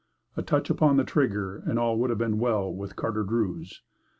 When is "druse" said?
3.21-3.83